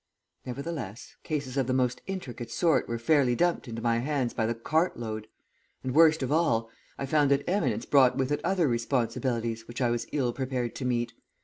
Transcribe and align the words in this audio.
Nevertheless, 0.47 1.15
cases 1.21 1.57
of 1.57 1.67
the 1.67 1.75
most 1.75 2.01
intricate 2.07 2.49
sort 2.49 2.87
were 2.87 2.97
fairly 2.97 3.35
dumped 3.35 3.67
into 3.67 3.83
my 3.83 3.99
hands 3.99 4.33
by 4.33 4.47
the 4.47 4.55
cart 4.55 4.97
load, 4.97 5.27
and, 5.83 5.93
worst 5.93 6.23
of 6.23 6.31
all, 6.31 6.71
I 6.97 7.05
found 7.05 7.29
that 7.29 7.47
eminence 7.47 7.85
brought 7.85 8.17
with 8.17 8.31
it 8.31 8.41
other 8.43 8.67
responsibilities 8.67 9.67
which 9.67 9.79
I 9.79 9.91
was 9.91 10.07
ill 10.11 10.33
prepared 10.33 10.73
to 10.77 10.85
meet. 10.85 11.13